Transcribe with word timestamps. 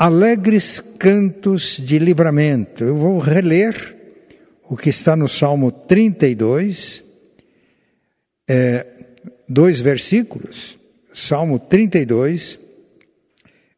Alegres 0.00 0.80
cantos 0.98 1.76
de 1.76 1.98
livramento. 1.98 2.82
Eu 2.82 2.96
vou 2.96 3.18
reler 3.18 3.98
o 4.66 4.74
que 4.74 4.88
está 4.88 5.14
no 5.14 5.28
Salmo 5.28 5.70
32, 5.70 7.04
é, 8.48 8.86
dois 9.46 9.78
versículos. 9.78 10.78
Salmo 11.12 11.58
32, 11.58 12.58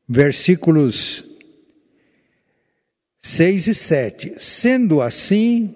versículos 0.08 1.24
6 3.20 3.66
e 3.66 3.74
7. 3.74 4.34
Sendo 4.38 5.02
assim, 5.02 5.74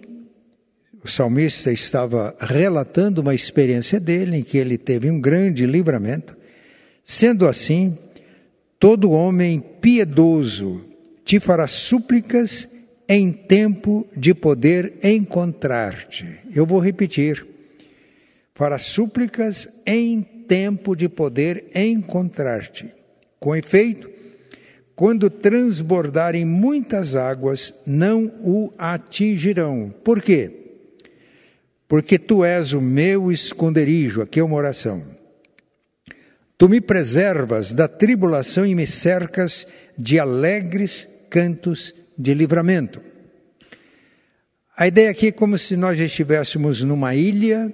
o 1.03 1.09
salmista 1.09 1.73
estava 1.73 2.37
relatando 2.39 3.21
uma 3.21 3.35
experiência 3.35 3.99
dele 3.99 4.37
em 4.37 4.45
que 4.45 4.59
ele 4.59 4.79
teve 4.79 5.11
um 5.11 5.21
grande 5.21 5.67
livramento. 5.67 6.37
Sendo 7.03 7.49
assim, 7.49 7.99
todo 8.87 9.11
homem 9.11 9.59
piedoso 9.81 10.81
te 11.25 11.41
fará 11.41 11.67
súplicas 11.67 12.69
em 13.09 13.33
tempo 13.33 14.07
de 14.17 14.33
poder 14.33 14.95
encontrar-te. 15.03 16.25
Eu 16.55 16.65
vou 16.65 16.79
repetir. 16.79 17.45
Fará 18.55 18.79
súplicas 18.79 19.69
em 19.85 20.23
tempo 20.23 20.95
de 20.95 21.09
poder 21.09 21.65
encontrar-te. 21.75 22.87
Com 23.41 23.57
efeito, 23.57 24.09
quando 24.95 25.29
transbordarem 25.31 26.45
muitas 26.45 27.17
águas, 27.17 27.75
não 27.85 28.27
o 28.41 28.73
atingirão. 28.79 29.93
Por 30.05 30.23
quê? 30.23 30.77
Porque 31.89 32.21
tu 32.21 32.45
és 32.45 32.73
o 32.73 32.81
meu 32.81 33.33
esconderijo, 33.33 34.23
aqui 34.23 34.39
é 34.39 34.45
uma 34.45 34.55
oração. 34.55 35.16
Tu 36.59 36.69
me 36.69 36.81
preservas 36.81 37.75
da 37.75 37.87
tribulação 37.87 38.65
e 38.65 38.75
me 38.75 38.87
cercas 38.87 39.67
de 39.97 40.19
alegres 40.19 41.07
cantos 41.29 41.95
de 42.17 42.33
livramento. 42.33 43.01
A 44.77 44.87
ideia 44.87 45.11
aqui 45.11 45.29
é 45.29 45.33
como 45.33 45.59
se 45.59 45.77
nós 45.77 45.99
estivéssemos 45.99 46.83
numa 46.83 47.15
ilha, 47.15 47.73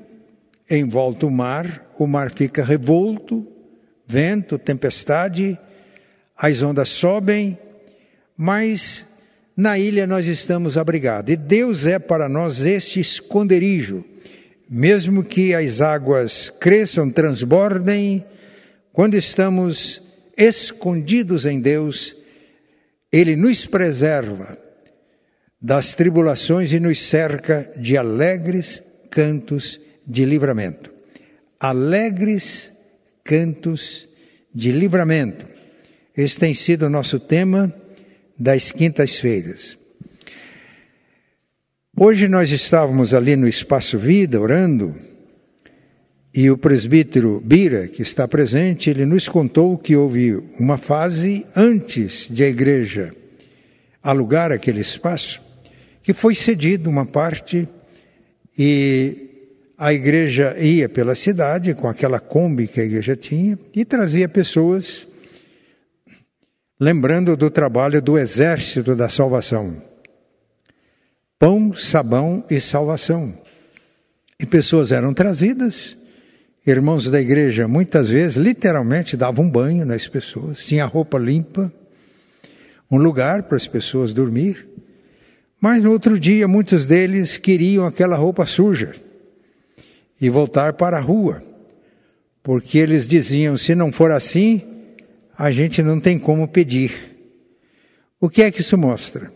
em 0.68 0.88
volta 0.88 1.26
ao 1.26 1.30
mar, 1.30 1.92
o 1.98 2.06
mar 2.06 2.32
fica 2.32 2.64
revolto, 2.64 3.46
vento, 4.06 4.58
tempestade, 4.58 5.58
as 6.36 6.60
ondas 6.62 6.88
sobem, 6.88 7.58
mas 8.36 9.06
na 9.56 9.78
ilha 9.78 10.06
nós 10.06 10.26
estamos 10.26 10.76
abrigados. 10.76 11.32
E 11.32 11.36
Deus 11.36 11.86
é 11.86 11.98
para 11.98 12.28
nós 12.28 12.60
este 12.60 12.98
esconderijo. 12.98 14.04
Mesmo 14.68 15.22
que 15.22 15.54
as 15.54 15.80
águas 15.80 16.50
cresçam, 16.58 17.10
transbordem, 17.10 18.24
quando 18.92 19.14
estamos 19.14 20.02
escondidos 20.36 21.46
em 21.46 21.60
Deus, 21.60 22.16
Ele 23.10 23.36
nos 23.36 23.66
preserva 23.66 24.58
das 25.60 25.94
tribulações 25.94 26.72
e 26.72 26.80
nos 26.80 27.00
cerca 27.00 27.72
de 27.76 27.96
alegres 27.96 28.82
cantos 29.10 29.80
de 30.06 30.24
livramento. 30.24 30.92
Alegres 31.58 32.72
cantos 33.24 34.08
de 34.54 34.72
livramento. 34.72 35.46
Esse 36.16 36.38
tem 36.38 36.54
sido 36.54 36.86
o 36.86 36.90
nosso 36.90 37.18
tema 37.18 37.74
das 38.38 38.72
quintas-feiras. 38.72 39.78
Hoje 41.96 42.26
nós 42.26 42.50
estávamos 42.50 43.14
ali 43.14 43.36
no 43.36 43.46
Espaço 43.46 43.98
Vida 43.98 44.40
orando 44.40 45.11
e 46.34 46.50
o 46.50 46.56
presbítero 46.56 47.40
Bira, 47.44 47.86
que 47.88 48.00
está 48.00 48.26
presente, 48.26 48.88
ele 48.88 49.04
nos 49.04 49.28
contou 49.28 49.76
que 49.76 49.94
houve 49.94 50.42
uma 50.58 50.78
fase 50.78 51.46
antes 51.54 52.28
de 52.30 52.42
a 52.42 52.48
igreja 52.48 53.14
alugar 54.02 54.50
aquele 54.50 54.80
espaço, 54.80 55.42
que 56.02 56.12
foi 56.12 56.34
cedido 56.34 56.88
uma 56.88 57.04
parte 57.04 57.68
e 58.58 59.30
a 59.76 59.92
igreja 59.92 60.56
ia 60.58 60.88
pela 60.88 61.14
cidade 61.14 61.74
com 61.74 61.88
aquela 61.88 62.18
Kombi 62.18 62.66
que 62.66 62.80
a 62.80 62.84
igreja 62.84 63.14
tinha 63.14 63.58
e 63.74 63.84
trazia 63.84 64.28
pessoas 64.28 65.06
lembrando 66.80 67.36
do 67.36 67.50
trabalho 67.50 68.00
do 68.02 68.18
exército 68.18 68.96
da 68.96 69.08
salvação. 69.08 69.82
Pão, 71.38 71.72
sabão 71.74 72.44
e 72.50 72.60
salvação. 72.60 73.38
E 74.38 74.46
pessoas 74.46 74.90
eram 74.90 75.14
trazidas, 75.14 75.96
irmãos 76.66 77.10
da 77.10 77.20
igreja 77.20 77.66
muitas 77.66 78.08
vezes 78.08 78.36
literalmente 78.36 79.16
davam 79.16 79.48
banho 79.48 79.84
nas 79.84 80.06
pessoas, 80.06 80.64
tinha 80.64 80.84
roupa 80.84 81.18
limpa, 81.18 81.72
um 82.90 82.98
lugar 82.98 83.44
para 83.44 83.56
as 83.56 83.66
pessoas 83.66 84.12
dormir. 84.12 84.66
Mas 85.60 85.82
no 85.82 85.92
outro 85.92 86.18
dia 86.18 86.46
muitos 86.46 86.86
deles 86.86 87.36
queriam 87.36 87.86
aquela 87.86 88.16
roupa 88.16 88.44
suja 88.46 88.92
e 90.20 90.28
voltar 90.28 90.74
para 90.74 90.98
a 90.98 91.00
rua, 91.00 91.42
porque 92.42 92.78
eles 92.78 93.06
diziam: 93.06 93.56
se 93.56 93.74
não 93.74 93.90
for 93.90 94.10
assim, 94.10 94.62
a 95.36 95.50
gente 95.50 95.82
não 95.82 95.98
tem 95.98 96.18
como 96.18 96.46
pedir. 96.46 97.10
O 98.20 98.28
que 98.28 98.42
é 98.42 98.50
que 98.50 98.60
isso 98.60 98.78
mostra? 98.78 99.32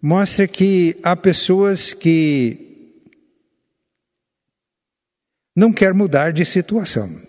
Mostra 0.00 0.46
que 0.46 0.96
há 1.02 1.16
pessoas 1.16 1.92
que 1.92 2.63
não 5.54 5.72
querem 5.72 5.96
mudar 5.96 6.32
de 6.32 6.44
situação. 6.44 7.22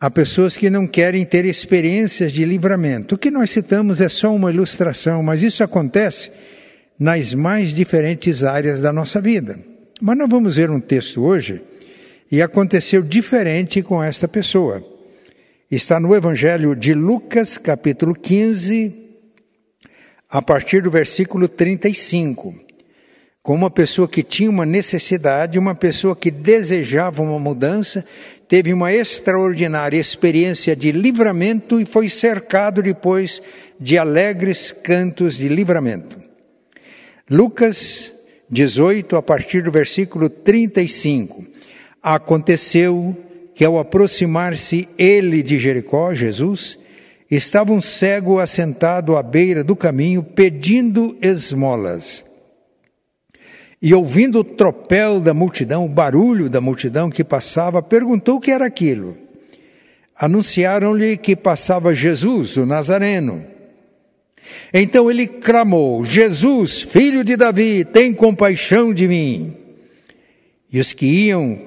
Há 0.00 0.10
pessoas 0.10 0.56
que 0.56 0.70
não 0.70 0.86
querem 0.86 1.24
ter 1.24 1.44
experiências 1.44 2.32
de 2.32 2.44
livramento. 2.44 3.16
O 3.16 3.18
que 3.18 3.30
nós 3.30 3.50
citamos 3.50 4.00
é 4.00 4.08
só 4.08 4.34
uma 4.34 4.50
ilustração, 4.50 5.22
mas 5.22 5.42
isso 5.42 5.64
acontece 5.64 6.30
nas 6.98 7.34
mais 7.34 7.74
diferentes 7.74 8.44
áreas 8.44 8.80
da 8.80 8.92
nossa 8.92 9.20
vida. 9.20 9.58
Mas 10.00 10.16
nós 10.16 10.30
vamos 10.30 10.56
ver 10.56 10.70
um 10.70 10.80
texto 10.80 11.22
hoje 11.22 11.60
e 12.30 12.40
aconteceu 12.40 13.02
diferente 13.02 13.82
com 13.82 14.02
esta 14.02 14.28
pessoa 14.28 14.84
está 15.70 16.00
no 16.00 16.14
Evangelho 16.14 16.74
de 16.74 16.94
Lucas, 16.94 17.58
capítulo 17.58 18.14
15, 18.14 18.94
a 20.30 20.40
partir 20.40 20.82
do 20.82 20.90
versículo 20.90 21.46
35. 21.46 22.67
Com 23.48 23.54
uma 23.54 23.70
pessoa 23.70 24.06
que 24.06 24.22
tinha 24.22 24.50
uma 24.50 24.66
necessidade, 24.66 25.58
uma 25.58 25.74
pessoa 25.74 26.14
que 26.14 26.30
desejava 26.30 27.22
uma 27.22 27.38
mudança, 27.38 28.04
teve 28.46 28.74
uma 28.74 28.92
extraordinária 28.92 29.98
experiência 29.98 30.76
de 30.76 30.92
livramento 30.92 31.80
e 31.80 31.86
foi 31.86 32.10
cercado 32.10 32.82
depois 32.82 33.40
de 33.80 33.96
alegres 33.96 34.70
cantos 34.70 35.38
de 35.38 35.48
livramento. 35.48 36.18
Lucas 37.30 38.12
18, 38.50 39.16
a 39.16 39.22
partir 39.22 39.62
do 39.62 39.72
versículo 39.72 40.28
35. 40.28 41.46
Aconteceu 42.02 43.16
que 43.54 43.64
ao 43.64 43.78
aproximar-se 43.78 44.86
ele 44.98 45.42
de 45.42 45.58
Jericó, 45.58 46.12
Jesus, 46.12 46.78
estava 47.30 47.72
um 47.72 47.80
cego 47.80 48.40
assentado 48.40 49.16
à 49.16 49.22
beira 49.22 49.64
do 49.64 49.74
caminho 49.74 50.22
pedindo 50.22 51.16
esmolas. 51.22 52.27
E 53.80 53.94
ouvindo 53.94 54.40
o 54.40 54.44
tropel 54.44 55.20
da 55.20 55.32
multidão, 55.32 55.84
o 55.84 55.88
barulho 55.88 56.50
da 56.50 56.60
multidão 56.60 57.08
que 57.08 57.22
passava, 57.22 57.80
perguntou 57.80 58.36
o 58.36 58.40
que 58.40 58.50
era 58.50 58.66
aquilo. 58.66 59.16
Anunciaram-lhe 60.16 61.16
que 61.16 61.36
passava 61.36 61.94
Jesus, 61.94 62.56
o 62.56 62.66
Nazareno. 62.66 63.44
Então 64.74 65.08
ele 65.08 65.28
clamou: 65.28 66.04
Jesus, 66.04 66.82
filho 66.82 67.22
de 67.22 67.36
Davi, 67.36 67.84
tem 67.84 68.12
compaixão 68.12 68.92
de 68.92 69.06
mim. 69.06 69.56
E 70.72 70.80
os 70.80 70.92
que 70.92 71.06
iam 71.06 71.60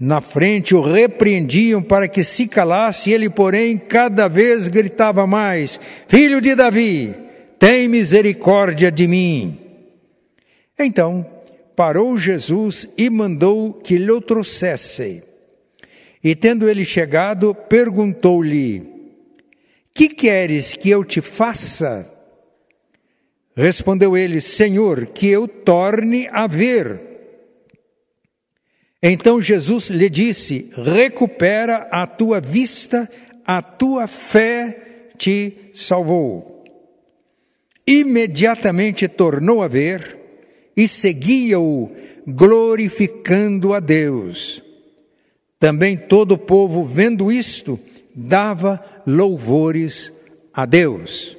na 0.00 0.20
frente 0.20 0.74
o 0.74 0.80
repreendiam 0.80 1.82
para 1.82 2.08
que 2.08 2.24
se 2.24 2.46
calasse, 2.46 3.10
ele, 3.10 3.28
porém, 3.28 3.76
cada 3.76 4.26
vez 4.26 4.68
gritava 4.68 5.26
mais: 5.26 5.78
Filho 6.06 6.40
de 6.40 6.54
Davi, 6.54 7.14
tem 7.58 7.88
misericórdia 7.88 8.90
de 8.90 9.06
mim. 9.06 9.58
Então 10.78 11.26
parou 11.78 12.18
Jesus 12.18 12.88
e 12.98 13.08
mandou 13.08 13.72
que 13.72 13.96
lhe 13.96 14.10
o 14.10 14.20
trouxessem. 14.20 15.22
E 16.24 16.34
tendo 16.34 16.68
ele 16.68 16.84
chegado, 16.84 17.54
perguntou-lhe: 17.54 18.82
Que 19.94 20.08
queres 20.08 20.72
que 20.72 20.90
eu 20.90 21.04
te 21.04 21.20
faça? 21.20 22.12
Respondeu 23.54 24.16
ele: 24.16 24.40
Senhor, 24.40 25.06
que 25.06 25.28
eu 25.28 25.46
torne 25.46 26.26
a 26.32 26.48
ver. 26.48 27.00
Então 29.00 29.40
Jesus 29.40 29.86
lhe 29.86 30.10
disse: 30.10 30.72
Recupera 30.74 31.86
a 31.92 32.08
tua 32.08 32.40
vista, 32.40 33.08
a 33.46 33.62
tua 33.62 34.08
fé 34.08 35.10
te 35.16 35.70
salvou. 35.72 36.64
Imediatamente 37.86 39.06
tornou 39.06 39.62
a 39.62 39.68
ver 39.68 40.17
e 40.78 40.86
seguia-o, 40.86 41.90
glorificando 42.24 43.74
a 43.74 43.80
Deus. 43.80 44.62
Também 45.58 45.96
todo 45.96 46.36
o 46.36 46.38
povo, 46.38 46.84
vendo 46.84 47.32
isto, 47.32 47.80
dava 48.14 48.80
louvores 49.04 50.12
a 50.54 50.64
Deus. 50.64 51.36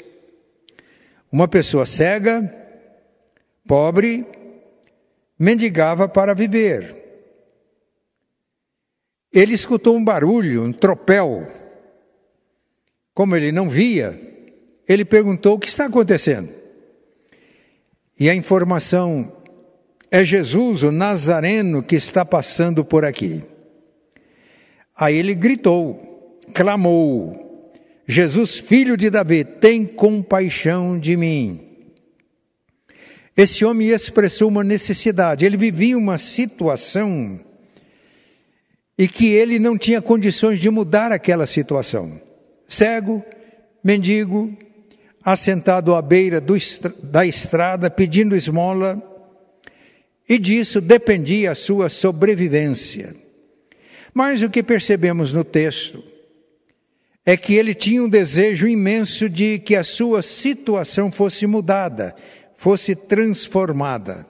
Uma 1.31 1.47
pessoa 1.47 1.85
cega, 1.85 2.53
pobre, 3.65 4.25
mendigava 5.39 6.09
para 6.09 6.33
viver. 6.33 6.97
Ele 9.31 9.53
escutou 9.53 9.95
um 9.95 10.03
barulho, 10.03 10.63
um 10.63 10.73
tropel. 10.73 11.47
Como 13.13 13.37
ele 13.37 13.53
não 13.53 13.69
via, 13.69 14.19
ele 14.85 15.05
perguntou: 15.05 15.55
O 15.55 15.59
que 15.59 15.69
está 15.69 15.85
acontecendo? 15.85 16.58
E 18.19 18.29
a 18.29 18.35
informação 18.35 19.31
é 20.11 20.23
Jesus, 20.23 20.83
o 20.83 20.91
Nazareno, 20.91 21.81
que 21.81 21.95
está 21.95 22.25
passando 22.25 22.83
por 22.83 23.05
aqui. 23.05 23.43
Aí 24.95 25.15
ele 25.15 25.33
gritou, 25.33 26.37
clamou: 26.53 27.71
Jesus, 28.05 28.57
filho 28.57 28.97
de 28.97 29.09
Davi, 29.09 29.45
tem 29.45 29.85
compaixão 29.85 30.99
de 30.99 31.15
mim. 31.15 31.65
Esse 33.37 33.63
homem 33.63 33.87
expressou 33.87 34.49
uma 34.49 34.65
necessidade, 34.65 35.45
ele 35.45 35.55
vivia 35.55 35.97
uma 35.97 36.17
situação 36.17 37.39
e 38.97 39.07
que 39.07 39.27
ele 39.27 39.59
não 39.59 39.77
tinha 39.77 40.01
condições 40.01 40.59
de 40.59 40.69
mudar 40.69 41.13
aquela 41.13 41.47
situação. 41.47 42.19
Cego, 42.67 43.23
mendigo, 43.81 44.53
assentado 45.31 45.95
à 45.95 46.01
beira 46.01 46.39
do, 46.41 46.55
da 47.01 47.25
estrada 47.25 47.89
pedindo 47.89 48.35
esmola, 48.35 49.01
e 50.27 50.37
disso 50.37 50.79
dependia 50.79 51.51
a 51.51 51.55
sua 51.55 51.89
sobrevivência. 51.89 53.15
Mas 54.13 54.41
o 54.41 54.49
que 54.49 54.61
percebemos 54.61 55.33
no 55.33 55.43
texto 55.43 56.03
é 57.25 57.35
que 57.35 57.53
ele 57.53 57.73
tinha 57.73 58.03
um 58.03 58.09
desejo 58.09 58.67
imenso 58.67 59.29
de 59.29 59.59
que 59.59 59.75
a 59.75 59.83
sua 59.83 60.21
situação 60.21 61.11
fosse 61.11 61.47
mudada, 61.47 62.15
fosse 62.55 62.95
transformada. 62.95 64.25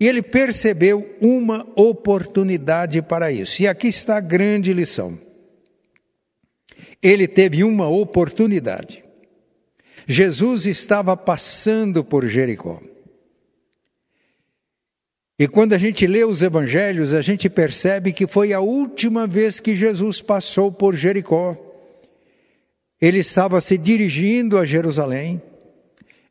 E 0.00 0.08
ele 0.08 0.22
percebeu 0.22 1.16
uma 1.20 1.66
oportunidade 1.76 3.00
para 3.00 3.30
isso. 3.30 3.62
E 3.62 3.68
aqui 3.68 3.88
está 3.88 4.16
a 4.16 4.20
grande 4.20 4.72
lição. 4.72 5.18
Ele 7.02 7.28
teve 7.28 7.62
uma 7.62 7.88
oportunidade. 7.88 9.03
Jesus 10.06 10.66
estava 10.66 11.16
passando 11.16 12.04
por 12.04 12.26
Jericó. 12.26 12.80
E 15.38 15.48
quando 15.48 15.72
a 15.72 15.78
gente 15.78 16.06
lê 16.06 16.24
os 16.24 16.42
evangelhos, 16.42 17.12
a 17.12 17.20
gente 17.20 17.50
percebe 17.50 18.12
que 18.12 18.26
foi 18.26 18.52
a 18.52 18.60
última 18.60 19.26
vez 19.26 19.58
que 19.58 19.74
Jesus 19.74 20.22
passou 20.22 20.70
por 20.70 20.94
Jericó. 20.94 21.56
Ele 23.00 23.18
estava 23.18 23.60
se 23.60 23.76
dirigindo 23.76 24.56
a 24.56 24.64
Jerusalém. 24.64 25.42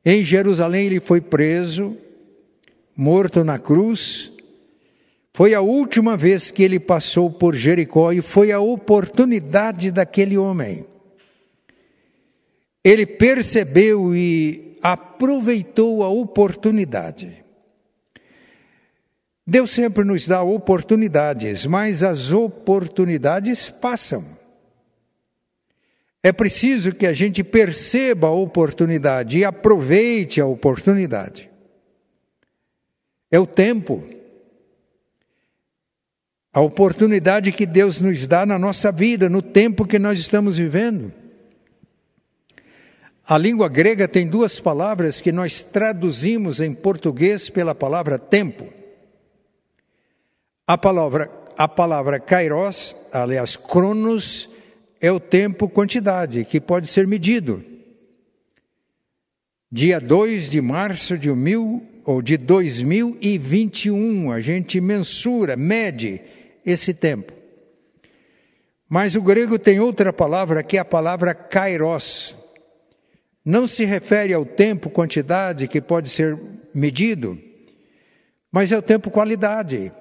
Em 0.05 0.23
Jerusalém 0.23 0.87
ele 0.87 0.99
foi 1.01 1.19
preso, 1.19 1.97
morto 2.95 3.43
na 3.43 3.59
cruz. 3.59 4.31
Foi 5.33 5.53
a 5.53 5.61
última 5.61 6.15
vez 6.15 6.49
que 6.49 6.63
ele 6.63 6.79
passou 6.79 7.29
por 7.29 7.55
Jericó 7.55 8.13
e 8.13 8.21
foi 8.21 8.51
a 8.51 8.59
oportunidade 8.59 9.91
daquele 9.91 10.37
homem. 10.37 10.85
Ele 12.83 13.05
percebeu 13.05 14.13
e 14.13 14.77
aproveitou 14.81 16.03
a 16.03 16.09
oportunidade. 16.09 17.43
Deus 19.45 19.71
sempre 19.71 20.03
nos 20.03 20.27
dá 20.27 20.41
oportunidades, 20.41 21.65
mas 21.65 22.03
as 22.03 22.31
oportunidades 22.31 23.69
passam. 23.69 24.25
É 26.21 26.31
preciso 26.31 26.93
que 26.93 27.05
a 27.05 27.11
gente 27.11 27.43
perceba 27.43 28.27
a 28.27 28.31
oportunidade 28.31 29.37
e 29.37 29.45
aproveite 29.45 30.39
a 30.39 30.45
oportunidade. 30.45 31.49
É 33.29 33.37
o 33.37 33.45
tempo. 33.45 34.07
A 36.53 36.61
oportunidade 36.61 37.51
que 37.51 37.65
Deus 37.65 37.99
nos 37.99 38.25
dá 38.25 38.45
na 38.45 38.57
nossa 38.57 38.91
vida, 38.91 39.27
no 39.27 39.41
tempo 39.41 39.85
que 39.85 39.99
nós 39.99 40.19
estamos 40.19 40.55
vivendo. 40.55 41.11
A 43.25 43.37
língua 43.37 43.69
grega 43.69 44.05
tem 44.07 44.27
duas 44.27 44.59
palavras 44.59 45.21
que 45.21 45.31
nós 45.31 45.63
traduzimos 45.63 46.59
em 46.59 46.73
português 46.73 47.49
pela 47.49 47.73
palavra 47.73 48.19
tempo. 48.19 48.67
A 50.67 50.77
palavra, 50.77 51.31
a 51.57 51.67
palavra 51.67 52.19
kairos, 52.19 52.95
aliás, 53.11 53.55
cronos, 53.55 54.49
é 54.99 55.11
o 55.11 55.19
tempo 55.19 55.69
quantidade, 55.69 56.43
que 56.43 56.59
pode 56.59 56.87
ser 56.87 57.07
medido. 57.07 57.63
Dia 59.71 59.99
2 59.99 60.51
de 60.51 60.61
março 60.61 61.17
de 61.17 61.29
mil, 61.31 61.81
ou 62.05 62.21
de 62.21 62.35
2021, 62.35 64.31
a 64.31 64.41
gente 64.41 64.81
mensura, 64.81 65.55
mede 65.55 66.21
esse 66.65 66.93
tempo. 66.93 67.33
Mas 68.89 69.15
o 69.15 69.21
grego 69.21 69.57
tem 69.57 69.79
outra 69.79 70.11
palavra 70.11 70.61
que 70.61 70.77
é 70.77 70.81
a 70.81 70.85
palavra 70.85 71.33
kairos. 71.33 72.35
Não 73.45 73.67
se 73.67 73.83
refere 73.83 74.33
ao 74.33 74.45
tempo, 74.45 74.89
quantidade, 74.89 75.67
que 75.67 75.81
pode 75.81 76.09
ser 76.09 76.39
medido, 76.73 77.37
mas 78.51 78.71
é 78.71 78.77
o 78.77 78.81
tempo, 78.81 79.11
qualidade. 79.11 79.91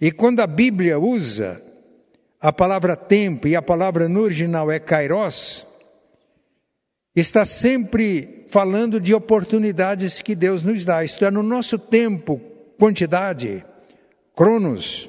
E 0.00 0.10
quando 0.10 0.40
a 0.40 0.46
Bíblia 0.46 0.98
usa 0.98 1.62
a 2.40 2.52
palavra 2.52 2.96
tempo 2.96 3.46
e 3.46 3.54
a 3.54 3.62
palavra 3.62 4.08
no 4.08 4.20
original 4.20 4.70
é 4.70 4.78
kairos, 4.78 5.66
está 7.14 7.44
sempre 7.44 8.44
falando 8.48 9.00
de 9.00 9.14
oportunidades 9.14 10.20
que 10.20 10.34
Deus 10.34 10.62
nos 10.62 10.84
dá. 10.84 11.04
Isto 11.04 11.24
é, 11.24 11.30
no 11.30 11.42
nosso 11.42 11.78
tempo, 11.78 12.40
quantidade, 12.78 13.64
cronos, 14.34 15.08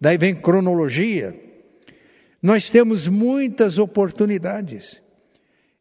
daí 0.00 0.18
vem 0.18 0.34
cronologia, 0.34 1.34
nós 2.42 2.70
temos 2.70 3.08
muitas 3.08 3.78
oportunidades. 3.78 5.02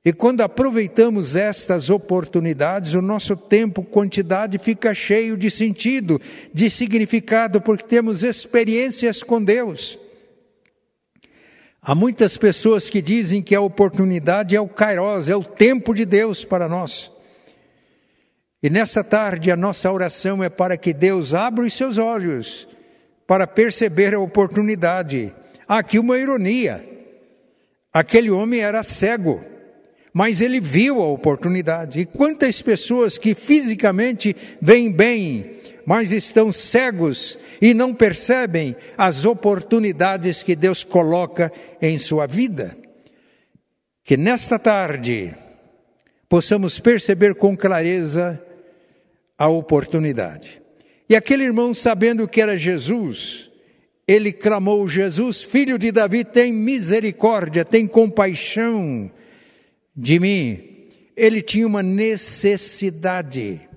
E 0.08 0.14
quando 0.14 0.40
aproveitamos 0.40 1.36
estas 1.36 1.90
oportunidades, 1.90 2.94
o 2.94 3.02
nosso 3.02 3.36
tempo, 3.36 3.84
quantidade 3.84 4.58
fica 4.58 4.94
cheio 4.94 5.36
de 5.36 5.52
sentido, 5.52 6.18
de 6.54 6.70
significado, 6.70 7.60
porque 7.60 7.84
temos 7.84 8.24
experiências 8.24 9.22
com 9.22 9.44
Deus. 9.44 10.00
Há 11.82 11.94
muitas 11.94 12.38
pessoas 12.38 12.90
que 12.90 13.02
dizem 13.02 13.42
que 13.42 13.54
a 13.54 13.60
oportunidade 13.60 14.56
é 14.56 14.62
o 14.62 14.70
kairos, 14.70 15.28
é 15.28 15.36
o 15.36 15.44
tempo 15.44 15.94
de 15.94 16.06
Deus 16.06 16.46
para 16.46 16.70
nós. 16.70 17.12
E 18.64 18.70
nessa 18.70 19.04
tarde 19.04 19.52
a 19.52 19.58
nossa 19.58 19.92
oração 19.92 20.42
é 20.42 20.48
para 20.48 20.78
que 20.78 20.94
Deus 20.94 21.34
abra 21.34 21.66
os 21.66 21.74
seus 21.74 21.98
olhos 21.98 22.66
para 23.28 23.46
perceber 23.46 24.14
a 24.14 24.20
oportunidade. 24.22 25.36
Há 25.68 25.80
aqui 25.80 26.00
uma 26.00 26.18
ironia. 26.18 26.82
Aquele 27.92 28.32
homem 28.32 28.62
era 28.62 28.82
cego 28.84 29.57
mas 30.14 30.42
ele 30.42 30.60
viu 30.60 31.02
a 31.02 31.08
oportunidade. 31.08 32.00
E 32.00 32.06
quantas 32.06 32.62
pessoas 32.62 33.18
que 33.18 33.36
fisicamente 33.36 34.36
veem 34.62 34.92
bem, 34.92 35.52
mas 35.86 36.12
estão 36.12 36.52
cegos 36.52 37.38
e 37.62 37.74
não 37.74 37.94
percebem 37.94 38.76
as 38.98 39.26
oportunidades 39.26 40.44
que 40.44 40.56
Deus 40.56 40.84
coloca 40.84 41.52
em 41.82 41.98
sua 42.00 42.26
vida. 42.28 42.78
Que 44.04 44.18
nesta 44.18 44.58
tarde 44.58 45.36
possamos 46.30 46.80
perceber 46.80 47.36
com 47.36 47.56
clareza 47.56 48.42
a 49.38 49.48
oportunidade. 49.48 50.62
E 51.10 51.16
aquele 51.16 51.44
irmão, 51.44 51.74
sabendo 51.74 52.28
que 52.28 52.42
era 52.42 52.58
Jesus, 52.58 53.50
ele 54.08 54.32
clamou: 54.32 54.88
Jesus, 54.88 55.44
filho 55.44 55.78
de 55.78 55.92
Davi, 55.92 56.24
tem 56.24 56.52
misericórdia, 56.52 57.64
tem 57.64 57.88
compaixão 57.88 59.12
de 59.98 60.20
mim. 60.20 60.64
Ele 61.16 61.42
tinha 61.42 61.66
uma 61.66 61.82
necessidade. 61.82 63.68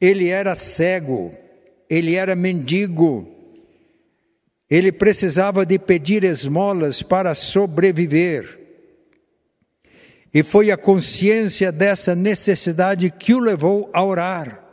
Ele 0.00 0.28
era 0.28 0.56
cego, 0.56 1.32
ele 1.88 2.16
era 2.16 2.34
mendigo. 2.34 3.28
Ele 4.68 4.90
precisava 4.90 5.64
de 5.64 5.78
pedir 5.78 6.24
esmolas 6.24 7.02
para 7.02 7.34
sobreviver. 7.34 8.58
E 10.32 10.42
foi 10.42 10.70
a 10.70 10.76
consciência 10.76 11.72
dessa 11.72 12.14
necessidade 12.14 13.10
que 13.10 13.34
o 13.34 13.40
levou 13.40 13.90
a 13.92 14.02
orar. 14.04 14.64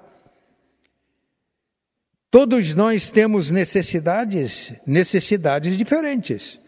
Todos 2.29 2.75
nós 2.75 3.09
temos 3.09 3.49
necessidades, 3.49 4.73
necessidades 4.85 5.75
diferentes. 5.75 6.59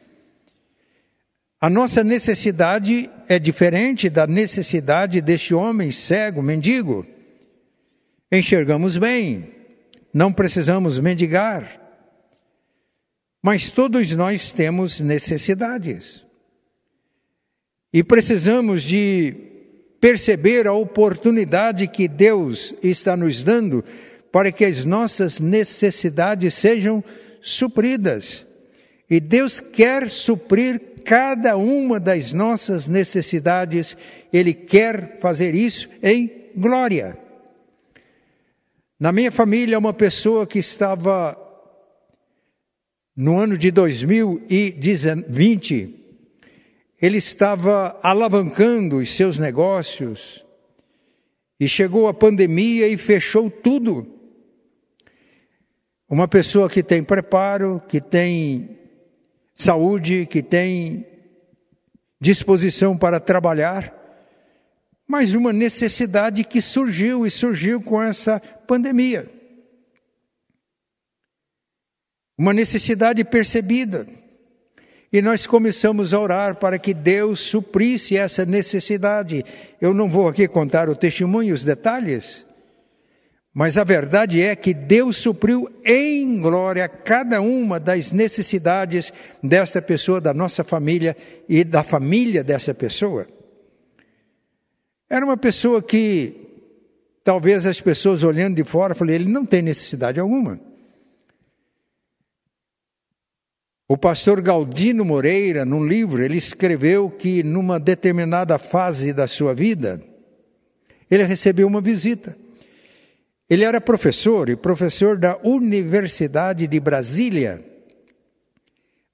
A 1.62 1.70
nossa 1.70 2.04
necessidade 2.06 3.10
é 3.28 3.38
diferente 3.38 4.10
da 4.10 4.26
necessidade 4.26 5.20
deste 5.20 5.54
homem 5.54 5.92
cego, 5.92 6.42
mendigo. 6.42 7.06
Enxergamos 8.32 8.98
bem, 8.98 9.52
não 10.14 10.32
precisamos 10.32 11.00
mendigar. 11.00 11.80
Mas 13.42 13.70
todos 13.70 14.10
nós 14.12 14.54
temos 14.54 15.02
necessidades. 15.02 16.26
E 17.92 18.04
precisamos 18.04 18.84
de 18.84 19.34
perceber 20.00 20.66
a 20.66 20.74
oportunidade 20.74 21.88
que 21.88 22.08
Deus 22.08 22.74
está 22.82 23.18
nos 23.18 23.44
dando 23.44 23.84
para 24.32 24.52
que 24.52 24.64
as 24.64 24.86
nossas 24.86 25.42
necessidades 25.42 26.54
sejam 26.54 27.04
supridas. 27.42 28.46
E 29.10 29.20
Deus 29.20 29.60
quer 29.60 30.10
suprir 30.10 30.80
cada 31.10 31.58
uma 31.58 32.00
das 32.00 32.32
nossas 32.32 32.88
necessidades, 32.88 33.98
Ele 34.32 34.54
quer 34.54 35.18
fazer 35.20 35.56
isso 35.56 35.90
em 36.04 36.52
glória. 36.56 37.18
Na 39.00 39.12
minha 39.12 39.32
família, 39.32 39.80
uma 39.80 39.92
pessoa 39.92 40.46
que 40.46 40.60
estava 40.60 41.36
no 43.16 43.40
ano 43.40 43.58
de 43.58 43.72
2020, 43.72 45.96
ele 47.02 47.18
estava 47.18 48.00
alavancando 48.04 48.98
os 48.98 49.16
seus 49.16 49.40
negócios 49.40 50.46
e 51.60 51.68
chegou 51.68 52.08
a 52.08 52.14
pandemia 52.14 52.88
e 52.88 52.96
fechou 52.98 53.50
tudo. 53.50 54.06
Uma 56.08 56.28
pessoa 56.28 56.70
que 56.70 56.84
tem 56.84 57.04
preparo, 57.04 57.82
que 57.88 58.00
tem 58.00 58.78
saúde, 59.60 60.26
que 60.26 60.42
tem 60.42 61.06
disposição 62.20 62.98
para 62.98 63.20
trabalhar, 63.20 63.94
mas 65.06 65.34
uma 65.34 65.52
necessidade 65.52 66.44
que 66.44 66.62
surgiu 66.62 67.26
e 67.26 67.32
surgiu 67.32 67.82
com 67.82 68.02
essa 68.02 68.40
pandemia. 68.40 69.30
Uma 72.38 72.54
necessidade 72.54 73.24
percebida. 73.26 74.08
E 75.12 75.22
nós 75.22 75.48
começamos 75.48 76.14
a 76.14 76.20
orar 76.20 76.56
para 76.56 76.78
que 76.78 76.94
Deus 76.94 77.40
suprisse 77.40 78.16
essa 78.16 78.46
necessidade. 78.46 79.44
Eu 79.82 79.94
não 79.94 80.08
vou 80.10 80.28
aqui 80.28 80.48
contar 80.48 80.88
o 80.88 80.96
testemunho, 80.96 81.54
os 81.54 81.66
detalhes, 81.66 82.46
mas 83.54 83.78
a 83.78 83.84
verdade 83.84 84.42
é 84.42 84.56
que 84.56 84.74
Deus 84.74 85.18
supriu 85.18 85.70
em 85.84 86.40
glória 86.40 86.88
cada 86.88 87.42
uma 87.42 87.80
das 87.80 88.12
necessidades 88.12 89.12
dessa 89.44 89.82
pessoa, 89.82 90.22
da 90.22 90.34
nossa 90.34 90.64
família 90.64 91.18
e 91.48 91.64
da 91.64 91.84
família 91.84 92.44
dessa 92.44 92.74
pessoa. 92.74 93.28
Era 95.10 95.26
uma 95.26 95.38
pessoa 95.38 95.82
que 95.82 96.48
talvez 97.24 97.66
as 97.66 97.82
pessoas 97.82 98.24
olhando 98.24 98.56
de 98.56 98.64
fora 98.64 98.94
falem, 98.94 99.16
ele 99.16 99.32
não 99.32 99.46
tem 99.46 99.62
necessidade 99.62 100.20
alguma. 100.20 100.60
O 103.88 103.98
pastor 103.98 104.40
Galdino 104.40 105.04
Moreira, 105.04 105.66
num 105.66 105.84
livro, 105.84 106.22
ele 106.22 106.38
escreveu 106.38 107.10
que 107.10 107.42
numa 107.42 107.80
determinada 107.80 108.60
fase 108.60 109.12
da 109.12 109.26
sua 109.26 109.52
vida, 109.56 110.00
ele 111.10 111.24
recebeu 111.24 111.66
uma 111.66 111.82
visita. 111.82 112.38
Ele 113.50 113.64
era 113.64 113.82
professor 113.82 114.48
e 114.48 114.56
professor 114.56 115.18
da 115.18 115.40
Universidade 115.44 116.68
de 116.68 116.80
Brasília. 116.80 117.66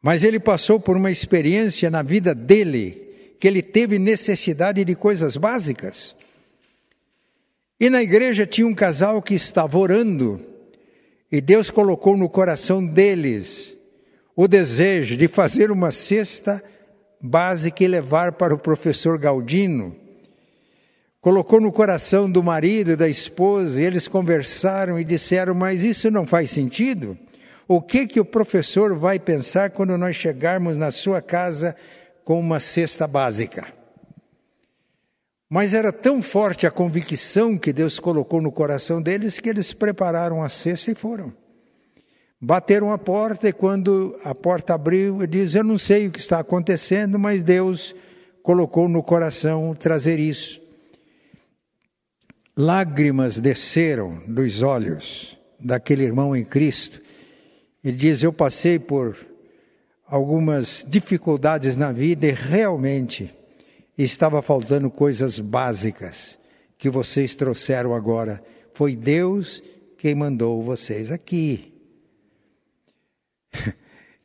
Mas 0.02 0.24
ele 0.24 0.40
passou 0.40 0.80
por 0.80 0.98
uma 0.98 1.10
experiência 1.10 1.90
na 1.90 2.04
vida 2.04 2.36
dele 2.36 3.36
que 3.40 3.48
ele 3.48 3.62
teve 3.62 3.98
necessidade 3.98 4.84
de 4.84 4.94
coisas 4.94 5.38
básicas. 5.38 6.16
E 7.80 7.90
na 7.90 8.04
igreja 8.04 8.46
tinha 8.46 8.68
um 8.68 8.74
casal 8.74 9.22
que 9.22 9.34
estava 9.34 9.78
orando, 9.78 10.42
e 11.32 11.42
Deus 11.42 11.70
colocou 11.70 12.16
no 12.16 12.30
coração 12.30 12.86
deles 12.86 13.76
o 14.36 14.48
desejo 14.48 15.18
de 15.18 15.28
fazer 15.28 15.72
uma 15.72 15.92
cesta 15.92 16.64
básica 17.22 17.84
e 17.84 17.88
levar 17.88 18.34
para 18.34 18.54
o 18.54 18.60
professor 18.60 19.18
Galdino 19.18 20.05
colocou 21.26 21.60
no 21.60 21.72
coração 21.72 22.30
do 22.30 22.44
marido 22.44 22.92
e 22.92 22.96
da 22.96 23.10
esposa, 23.10 23.82
e 23.82 23.84
eles 23.84 24.08
conversaram 24.08 25.00
e 25.00 25.04
disseram: 25.04 25.56
Mas 25.56 25.82
isso 25.82 26.12
não 26.12 26.24
faz 26.24 26.52
sentido? 26.52 27.18
O 27.68 27.82
que, 27.82 28.06
que 28.06 28.20
o 28.20 28.26
professor 28.26 28.96
vai 28.96 29.18
pensar 29.18 29.72
quando 29.72 29.98
nós 29.98 30.16
chegarmos 30.16 30.78
na 30.78 30.92
sua 30.92 31.24
casa 31.24 31.76
com 32.24 32.40
uma 32.40 32.60
cesta 32.60 33.08
básica? 33.08 33.66
Mas 35.50 35.74
era 35.74 35.92
tão 35.92 36.22
forte 36.22 36.68
a 36.68 36.72
convicção 36.72 37.58
que 37.58 37.74
Deus 37.74 37.98
colocou 37.98 38.40
no 38.40 38.52
coração 38.52 39.02
deles 39.02 39.40
que 39.40 39.50
eles 39.50 39.74
prepararam 39.74 40.44
a 40.44 40.50
cesta 40.50 40.92
e 40.92 40.96
foram. 40.96 41.34
Bateram 42.40 42.92
a 42.94 43.00
porta 43.00 43.50
e 43.50 43.54
quando 43.54 44.16
a 44.24 44.36
porta 44.36 44.76
abriu, 44.76 45.24
ele 45.24 45.26
diz: 45.26 45.56
Eu 45.56 45.64
não 45.64 45.80
sei 45.80 46.06
o 46.06 46.12
que 46.12 46.20
está 46.20 46.40
acontecendo, 46.40 47.18
mas 47.18 47.42
Deus 47.42 47.96
colocou 48.44 48.88
no 48.88 49.02
coração 49.02 49.74
trazer 49.74 50.20
isso. 50.20 50.64
Lágrimas 52.58 53.38
desceram 53.38 54.24
dos 54.26 54.62
olhos 54.62 55.38
daquele 55.60 56.04
irmão 56.04 56.34
em 56.34 56.46
Cristo. 56.46 57.02
Ele 57.84 57.98
diz: 57.98 58.24
Eu 58.24 58.32
passei 58.32 58.80
por 58.80 59.18
algumas 60.08 60.86
dificuldades 60.88 61.76
na 61.76 61.92
vida 61.92 62.28
e 62.28 62.32
realmente 62.32 63.30
estava 63.98 64.42
faltando 64.42 64.90
coisas 64.90 65.38
básicas 65.38 66.40
que 66.78 66.90
vocês 66.90 67.36
trouxeram 67.36 67.94
agora. 67.94 68.42
Foi 68.74 68.96
Deus 68.96 69.62
quem 69.98 70.16
mandou 70.16 70.64
vocês 70.64 71.12
aqui. 71.12 71.74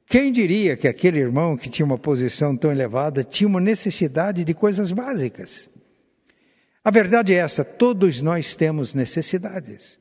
Quem 0.07 0.33
diria 0.33 0.77
que 0.77 0.89
aquele 0.89 1.21
irmão 1.21 1.57
que 1.57 1.71
tinha 1.71 1.87
uma 1.87 1.97
posição 1.97 2.57
tão 2.57 2.73
elevada 2.73 3.23
tinha 3.23 3.47
uma 3.47 3.61
necessidade 3.61 4.43
de 4.43 4.53
coisas 4.53 4.91
básicas? 4.91 5.70
A 6.85 6.91
verdade 6.91 7.35
é 7.35 7.37
essa: 7.37 7.65
todos 7.65 8.21
nós 8.23 8.57
temos 8.57 8.95
necessidades. 8.95 9.99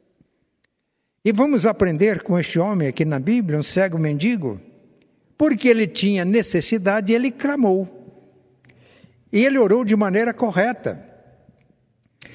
E 1.23 1.31
vamos 1.31 1.65
aprender 1.65 2.23
com 2.23 2.39
este 2.39 2.57
homem 2.57 2.87
aqui 2.87 3.03
na 3.03 3.19
Bíblia, 3.19 3.59
um 3.59 3.63
cego 3.63 3.99
mendigo, 3.99 4.59
porque 5.37 5.67
ele 5.67 5.85
tinha 5.85 6.23
necessidade 6.23 7.11
e 7.11 7.15
ele 7.15 7.29
clamou. 7.29 7.95
E 9.31 9.45
ele 9.45 9.57
orou 9.57 9.83
de 9.83 9.95
maneira 9.95 10.33
correta. 10.33 11.05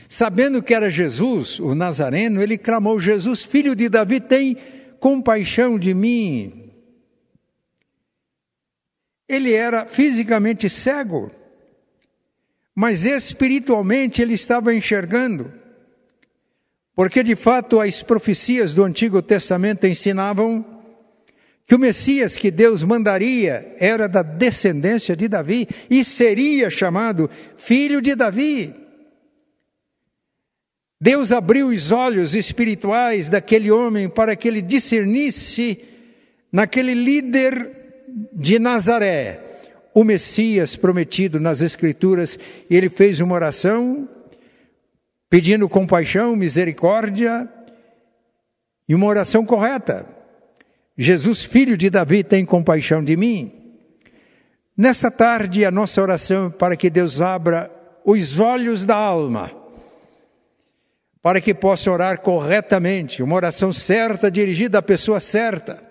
Sabendo 0.09 0.63
que 0.63 0.75
era 0.75 0.91
Jesus, 0.91 1.59
o 1.59 1.75
Nazareno, 1.75 2.43
ele 2.43 2.59
clamou: 2.59 3.01
Jesus, 3.01 3.43
filho 3.43 3.75
de 3.75 3.89
Davi, 3.89 4.21
tem 4.21 4.57
compaixão 5.01 5.79
de 5.79 5.95
mim. 5.95 6.71
Ele 9.27 9.55
era 9.55 9.87
fisicamente 9.87 10.69
cego 10.69 11.31
mas 12.75 13.05
espiritualmente 13.05 14.21
ele 14.21 14.35
estava 14.35 14.75
enxergando. 14.75 15.53
Porque 16.95 17.23
de 17.23 17.37
fato 17.37 17.81
as 17.81 18.03
profecias 18.03 18.75
do 18.75 18.83
Antigo 18.83 19.23
Testamento 19.23 19.87
ensinavam 19.87 20.65
que 21.67 21.75
o 21.75 21.79
Messias 21.79 22.37
que 22.37 22.51
Deus 22.51 22.83
mandaria 22.83 23.75
era 23.79 24.09
da 24.09 24.23
descendência 24.23 25.17
de 25.17 25.29
Davi 25.29 25.69
e 25.89 26.05
seria 26.05 26.69
chamado 26.69 27.31
filho 27.57 28.03
de 28.03 28.15
Davi. 28.15 28.75
Deus 31.01 31.33
abriu 31.33 31.69
os 31.69 31.91
olhos 31.91 32.35
espirituais 32.35 33.29
daquele 33.29 33.71
homem 33.71 34.09
para 34.09 34.37
que 34.37 34.49
ele 34.49 34.63
discernisse 34.63 35.81
naquele 36.53 36.95
líder 36.95 37.71
de 38.33 38.59
Nazaré 38.59 39.44
o 39.95 40.03
Messias 40.03 40.75
prometido 40.75 41.39
nas 41.39 41.63
Escrituras, 41.63 42.37
ele 42.69 42.89
fez 42.89 43.21
uma 43.21 43.35
oração 43.35 44.09
pedindo 45.31 45.69
compaixão, 45.69 46.35
misericórdia, 46.35 47.49
e 48.89 48.95
uma 48.95 49.07
oração 49.07 49.45
correta. 49.45 50.07
Jesus, 50.97 51.43
filho 51.43 51.77
de 51.77 51.89
Davi, 51.91 52.23
tem 52.23 52.45
compaixão 52.45 53.03
de 53.03 53.17
mim. 53.17 53.53
Nessa 54.77 55.11
tarde, 55.11 55.65
a 55.65 55.71
nossa 55.71 56.03
oração 56.03 56.49
é 56.49 56.51
para 56.51 56.77
que 56.77 56.91
Deus 56.91 57.21
abra 57.21 57.71
os 58.05 58.39
olhos 58.39 58.85
da 58.85 58.97
alma, 58.97 59.51
para 61.23 61.41
que 61.41 61.55
possa 61.55 61.91
orar 61.91 62.21
corretamente, 62.21 63.23
uma 63.23 63.37
oração 63.37 63.73
certa, 63.73 64.31
dirigida 64.31 64.79
à 64.79 64.83
pessoa 64.83 65.21
certa, 65.21 65.83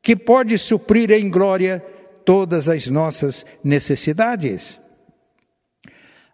que 0.00 0.14
pode 0.14 0.56
suprir 0.58 1.10
em 1.10 1.28
glória 1.28 1.82
todas 2.24 2.68
as 2.68 2.86
nossas 2.86 3.44
necessidades. 3.62 4.80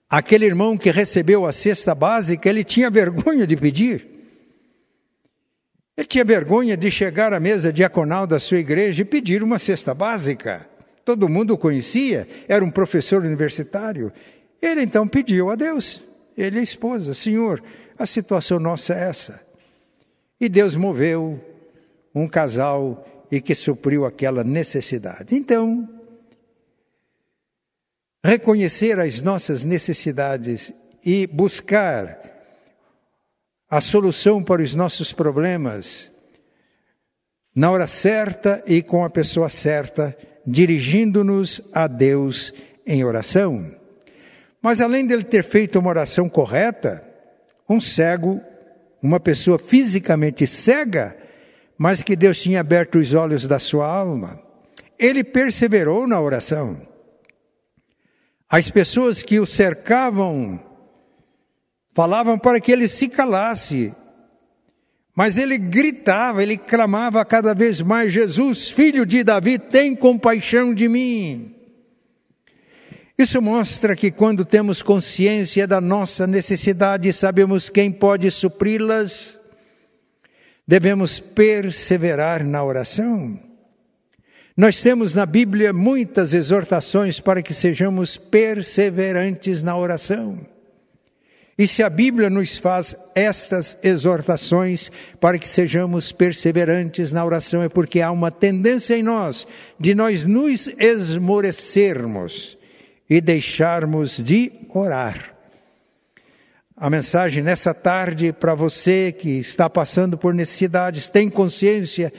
Aquele 0.08 0.46
irmão 0.46 0.76
que 0.76 0.90
recebeu 0.90 1.46
a 1.46 1.52
cesta 1.52 1.94
básica, 1.94 2.48
ele 2.48 2.64
tinha 2.64 2.90
vergonha 2.90 3.46
de 3.46 3.56
pedir. 3.56 4.08
Ele 5.96 6.06
tinha 6.06 6.24
vergonha 6.24 6.76
de 6.76 6.90
chegar 6.90 7.32
à 7.32 7.38
mesa 7.38 7.72
diaconal 7.72 8.26
da 8.26 8.40
sua 8.40 8.58
igreja 8.58 9.02
e 9.02 9.04
pedir 9.04 9.42
uma 9.42 9.58
cesta 9.58 9.94
básica. 9.94 10.68
Todo 11.04 11.28
mundo 11.28 11.54
o 11.54 11.58
conhecia, 11.58 12.26
era 12.48 12.64
um 12.64 12.70
professor 12.70 13.22
universitário. 13.22 14.12
Ele 14.60 14.82
então 14.82 15.06
pediu 15.06 15.50
a 15.50 15.54
Deus, 15.54 16.02
ele 16.36 16.56
e 16.56 16.60
a 16.60 16.62
esposa: 16.62 17.14
Senhor, 17.14 17.62
a 17.98 18.06
situação 18.06 18.58
nossa 18.58 18.94
é 18.94 19.08
essa. 19.08 19.40
E 20.40 20.48
Deus 20.48 20.74
moveu 20.74 21.38
um 22.14 22.26
casal 22.26 23.19
e 23.30 23.40
que 23.40 23.54
supriu 23.54 24.04
aquela 24.04 24.42
necessidade. 24.42 25.34
Então, 25.34 25.88
reconhecer 28.24 28.98
as 28.98 29.22
nossas 29.22 29.64
necessidades 29.64 30.72
e 31.04 31.26
buscar 31.26 32.18
a 33.68 33.80
solução 33.80 34.42
para 34.42 34.62
os 34.62 34.74
nossos 34.74 35.12
problemas 35.12 36.10
na 37.54 37.70
hora 37.70 37.86
certa 37.86 38.62
e 38.66 38.82
com 38.82 39.04
a 39.04 39.10
pessoa 39.10 39.48
certa, 39.48 40.16
dirigindo-nos 40.46 41.60
a 41.72 41.86
Deus 41.86 42.52
em 42.86 43.04
oração. 43.04 43.74
Mas 44.62 44.80
além 44.80 45.06
dele 45.06 45.24
ter 45.24 45.42
feito 45.42 45.78
uma 45.78 45.90
oração 45.90 46.28
correta, 46.28 47.04
um 47.68 47.80
cego, 47.80 48.40
uma 49.02 49.18
pessoa 49.18 49.58
fisicamente 49.58 50.46
cega, 50.46 51.16
mas 51.82 52.02
que 52.02 52.14
Deus 52.14 52.38
tinha 52.38 52.60
aberto 52.60 52.98
os 52.98 53.14
olhos 53.14 53.46
da 53.46 53.58
sua 53.58 53.86
alma, 53.86 54.38
ele 54.98 55.24
perseverou 55.24 56.06
na 56.06 56.20
oração. 56.20 56.86
As 58.50 58.70
pessoas 58.70 59.22
que 59.22 59.40
o 59.40 59.46
cercavam 59.46 60.60
falavam 61.94 62.38
para 62.38 62.60
que 62.60 62.70
ele 62.70 62.86
se 62.86 63.08
calasse, 63.08 63.94
mas 65.16 65.38
ele 65.38 65.56
gritava, 65.56 66.42
ele 66.42 66.58
clamava 66.58 67.24
cada 67.24 67.54
vez 67.54 67.80
mais: 67.80 68.12
Jesus, 68.12 68.68
filho 68.68 69.06
de 69.06 69.24
Davi, 69.24 69.58
tem 69.58 69.96
compaixão 69.96 70.74
de 70.74 70.86
mim. 70.86 71.54
Isso 73.16 73.40
mostra 73.40 73.96
que 73.96 74.10
quando 74.10 74.44
temos 74.44 74.82
consciência 74.82 75.66
da 75.66 75.80
nossa 75.80 76.26
necessidade 76.26 77.10
sabemos 77.10 77.70
quem 77.70 77.90
pode 77.90 78.30
supri-las, 78.30 79.39
devemos 80.70 81.18
perseverar 81.18 82.44
na 82.44 82.62
oração. 82.62 83.36
Nós 84.56 84.80
temos 84.80 85.16
na 85.16 85.26
Bíblia 85.26 85.72
muitas 85.72 86.32
exortações 86.32 87.18
para 87.18 87.42
que 87.42 87.52
sejamos 87.52 88.16
perseverantes 88.16 89.64
na 89.64 89.76
oração. 89.76 90.38
E 91.58 91.66
se 91.66 91.82
a 91.82 91.90
Bíblia 91.90 92.30
nos 92.30 92.56
faz 92.56 92.94
estas 93.16 93.76
exortações 93.82 94.92
para 95.18 95.40
que 95.40 95.48
sejamos 95.48 96.12
perseverantes 96.12 97.10
na 97.10 97.24
oração, 97.24 97.64
é 97.64 97.68
porque 97.68 98.00
há 98.00 98.12
uma 98.12 98.30
tendência 98.30 98.96
em 98.96 99.02
nós 99.02 99.48
de 99.76 99.92
nós 99.92 100.24
nos 100.24 100.68
esmorecermos 100.78 102.56
e 103.08 103.20
deixarmos 103.20 104.18
de 104.18 104.52
orar. 104.72 105.39
A 106.80 106.88
mensagem 106.88 107.42
nessa 107.42 107.74
tarde 107.74 108.32
para 108.32 108.54
você 108.54 109.12
que 109.12 109.38
está 109.38 109.68
passando 109.68 110.16
por 110.16 110.32
necessidades, 110.32 111.10
tem 111.10 111.28
consciência 111.28 112.10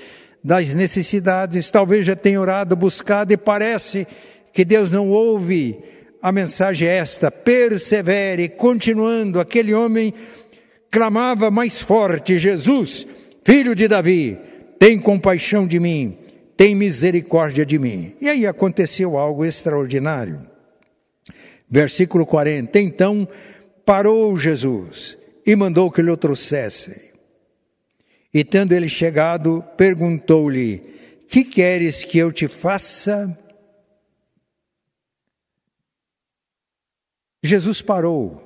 das 0.43 0.71
necessidades, 0.75 1.71
talvez 1.71 2.05
já 2.05 2.15
tenha 2.15 2.39
orado, 2.39 2.75
buscado 2.75 3.33
e 3.33 3.37
parece 3.37 4.05
que 4.53 4.63
Deus 4.63 4.91
não 4.91 5.09
ouve 5.09 5.79
a 6.21 6.31
mensagem 6.31 6.87
é 6.87 6.97
esta: 6.97 7.31
persevere, 7.31 8.49
continuando. 8.49 9.39
Aquele 9.39 9.73
homem 9.73 10.13
clamava 10.91 11.49
mais 11.49 11.81
forte: 11.81 12.37
Jesus, 12.37 13.07
filho 13.43 13.73
de 13.73 13.87
Davi, 13.87 14.37
tem 14.77 14.99
compaixão 14.99 15.65
de 15.65 15.79
mim, 15.79 16.19
tem 16.55 16.75
misericórdia 16.75 17.65
de 17.65 17.79
mim. 17.79 18.13
E 18.21 18.29
aí 18.29 18.45
aconteceu 18.45 19.17
algo 19.17 19.43
extraordinário. 19.43 20.45
Versículo 21.67 22.27
40: 22.27 22.79
Então 22.79 23.27
parou 23.91 24.37
Jesus 24.37 25.17
e 25.45 25.53
mandou 25.53 25.91
que 25.91 26.01
lhe 26.01 26.09
o 26.09 26.15
trouxessem. 26.15 27.11
E 28.33 28.41
tendo 28.41 28.71
ele 28.71 28.87
chegado, 28.87 29.61
perguntou-lhe: 29.75 30.77
Que 31.27 31.43
queres 31.43 32.01
que 32.01 32.17
eu 32.17 32.31
te 32.31 32.47
faça? 32.47 33.37
Jesus 37.43 37.81
parou 37.81 38.41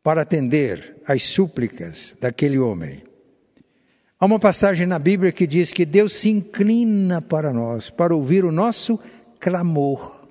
para 0.00 0.22
atender 0.22 1.02
às 1.04 1.24
súplicas 1.24 2.16
daquele 2.20 2.56
homem. 2.60 3.02
Há 4.16 4.26
uma 4.26 4.38
passagem 4.38 4.86
na 4.86 5.00
Bíblia 5.00 5.32
que 5.32 5.44
diz 5.44 5.72
que 5.72 5.84
Deus 5.84 6.12
se 6.12 6.28
inclina 6.28 7.20
para 7.20 7.52
nós, 7.52 7.90
para 7.90 8.14
ouvir 8.14 8.44
o 8.44 8.52
nosso 8.52 8.96
clamor. 9.40 10.24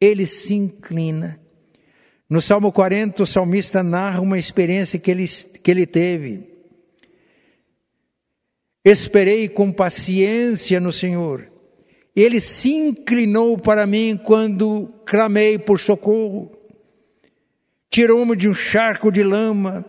Ele 0.00 0.26
se 0.26 0.54
inclina. 0.54 1.41
No 2.32 2.40
Salmo 2.40 2.72
40, 2.72 3.24
o 3.24 3.26
salmista 3.26 3.82
narra 3.82 4.18
uma 4.18 4.38
experiência 4.38 4.98
que 4.98 5.10
ele, 5.10 5.26
que 5.28 5.70
ele 5.70 5.84
teve. 5.84 6.48
Esperei 8.82 9.50
com 9.50 9.70
paciência 9.70 10.80
no 10.80 10.90
Senhor. 10.90 11.46
Ele 12.16 12.40
se 12.40 12.72
inclinou 12.72 13.58
para 13.58 13.86
mim 13.86 14.16
quando 14.16 14.88
clamei 15.04 15.58
por 15.58 15.78
socorro. 15.78 16.50
Tirou-me 17.90 18.34
de 18.34 18.48
um 18.48 18.54
charco 18.54 19.12
de 19.12 19.22
lama, 19.22 19.84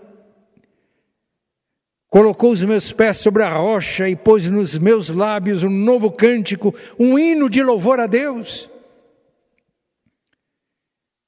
colocou 2.10 2.51
os 2.51 2.62
meus 2.62 2.91
pés 2.91 3.19
sobre 3.19 3.43
a 3.43 3.53
rocha 3.56 4.10
e 4.10 4.17
pôs 4.17 4.49
nos 4.49 4.77
meus 4.77 5.08
lábios 5.08 5.63
um 5.63 5.69
novo 5.69 6.12
cântico, 6.12 6.75
um 6.99 7.17
hino 7.17 7.49
de 7.49 7.63
louvor 7.63 8.01
a 8.01 8.06
Deus. 8.06 8.69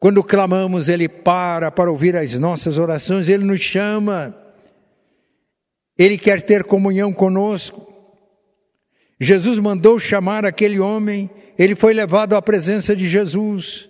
Quando 0.05 0.23
clamamos, 0.23 0.87
Ele 0.87 1.09
para 1.09 1.71
para 1.71 1.89
ouvir 1.89 2.15
as 2.15 2.31
nossas 2.35 2.77
orações, 2.77 3.27
Ele 3.27 3.43
nos 3.43 3.59
chama, 3.59 4.37
Ele 5.97 6.15
quer 6.15 6.43
ter 6.43 6.63
comunhão 6.63 7.11
conosco. 7.11 7.91
Jesus 9.19 9.57
mandou 9.57 9.99
chamar 9.99 10.45
aquele 10.45 10.79
homem, 10.79 11.27
ele 11.57 11.73
foi 11.73 11.91
levado 11.91 12.35
à 12.35 12.41
presença 12.43 12.95
de 12.95 13.09
Jesus. 13.09 13.89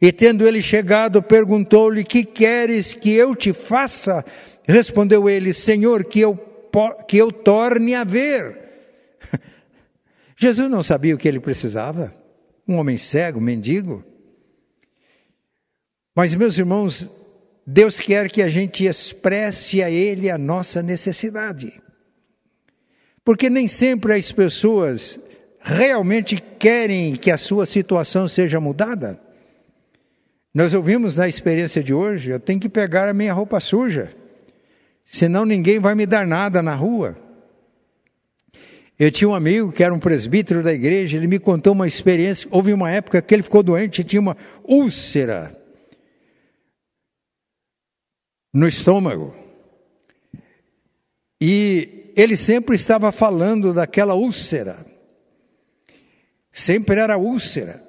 E 0.00 0.12
tendo 0.12 0.46
ele 0.46 0.62
chegado, 0.62 1.20
perguntou-lhe: 1.20 2.04
Que 2.04 2.22
queres 2.22 2.94
que 2.94 3.10
eu 3.10 3.34
te 3.34 3.52
faça? 3.52 4.24
Respondeu 4.62 5.28
ele: 5.28 5.52
Senhor, 5.52 6.04
que 6.04 6.20
eu, 6.20 6.38
que 7.08 7.16
eu 7.16 7.32
torne 7.32 7.96
a 7.96 8.04
ver. 8.04 8.56
Jesus 10.38 10.70
não 10.70 10.84
sabia 10.84 11.16
o 11.16 11.18
que 11.18 11.26
ele 11.26 11.40
precisava. 11.40 12.14
Um 12.64 12.76
homem 12.76 12.96
cego, 12.96 13.40
mendigo. 13.40 14.04
Mas, 16.18 16.34
meus 16.34 16.58
irmãos, 16.58 17.08
Deus 17.64 18.00
quer 18.00 18.28
que 18.28 18.42
a 18.42 18.48
gente 18.48 18.84
expresse 18.84 19.80
a 19.84 19.88
Ele 19.88 20.28
a 20.28 20.36
nossa 20.36 20.82
necessidade. 20.82 21.80
Porque 23.24 23.48
nem 23.48 23.68
sempre 23.68 24.14
as 24.14 24.32
pessoas 24.32 25.20
realmente 25.60 26.42
querem 26.58 27.14
que 27.14 27.30
a 27.30 27.36
sua 27.36 27.66
situação 27.66 28.26
seja 28.26 28.58
mudada. 28.58 29.16
Nós 30.52 30.74
ouvimos 30.74 31.14
na 31.14 31.28
experiência 31.28 31.84
de 31.84 31.94
hoje, 31.94 32.32
eu 32.32 32.40
tenho 32.40 32.58
que 32.58 32.68
pegar 32.68 33.08
a 33.08 33.14
minha 33.14 33.32
roupa 33.32 33.60
suja, 33.60 34.10
senão 35.04 35.46
ninguém 35.46 35.78
vai 35.78 35.94
me 35.94 36.04
dar 36.04 36.26
nada 36.26 36.60
na 36.60 36.74
rua. 36.74 37.14
Eu 38.98 39.12
tinha 39.12 39.28
um 39.28 39.36
amigo 39.36 39.70
que 39.70 39.84
era 39.84 39.94
um 39.94 40.00
presbítero 40.00 40.64
da 40.64 40.72
igreja, 40.72 41.16
ele 41.16 41.28
me 41.28 41.38
contou 41.38 41.74
uma 41.74 41.86
experiência. 41.86 42.48
Houve 42.50 42.72
uma 42.72 42.90
época 42.90 43.22
que 43.22 43.32
ele 43.32 43.44
ficou 43.44 43.62
doente 43.62 44.00
e 44.00 44.04
tinha 44.04 44.20
uma 44.20 44.36
úlcera 44.64 45.56
no 48.52 48.66
estômago. 48.66 49.34
E 51.40 52.12
ele 52.16 52.36
sempre 52.36 52.74
estava 52.76 53.12
falando 53.12 53.72
daquela 53.72 54.14
úlcera. 54.14 54.84
Sempre 56.50 56.98
era 57.00 57.16
úlcera. 57.16 57.86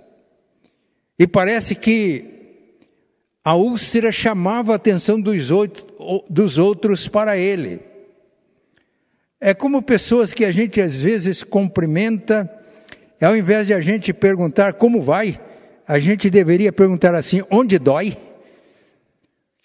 E 1.17 1.25
parece 1.25 1.75
que 1.75 2.39
a 3.43 3.55
úlcera 3.55 4.11
chamava 4.11 4.73
a 4.73 4.75
atenção 4.75 5.19
dos, 5.19 6.57
outros 6.57 7.07
para 7.07 7.37
ele. 7.37 7.81
É 9.41 9.53
como 9.53 9.81
pessoas 9.81 10.33
que 10.33 10.45
a 10.45 10.51
gente 10.51 10.79
às 10.79 11.01
vezes 11.01 11.43
cumprimenta, 11.43 12.49
ao 13.19 13.35
invés 13.35 13.67
de 13.67 13.73
a 13.73 13.81
gente 13.81 14.13
perguntar 14.13 14.73
como 14.73 15.01
vai, 15.01 15.39
a 15.87 15.97
gente 15.97 16.29
deveria 16.29 16.71
perguntar 16.71 17.15
assim: 17.15 17.41
onde 17.49 17.79
dói? 17.79 18.15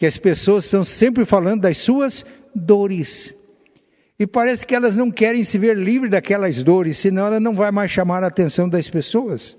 Que 0.05 0.09
as 0.09 0.19
pessoas 0.19 0.67
estão 0.67 0.85
sempre 0.85 1.25
falando 1.25 1.63
das 1.63 1.79
suas 1.79 2.27
dores. 2.55 3.35
E 4.19 4.27
parece 4.27 4.67
que 4.67 4.75
elas 4.75 4.95
não 4.95 5.11
querem 5.11 5.43
se 5.45 5.57
ver 5.57 5.79
livres 5.79 6.11
daquelas 6.11 6.63
dores, 6.63 6.99
senão 6.99 7.27
ela 7.27 7.41
não 7.41 7.55
vai 7.55 7.71
mais 7.71 7.91
chamar 7.91 8.23
a 8.23 8.27
atenção 8.27 8.69
das 8.69 8.91
pessoas. 8.91 9.57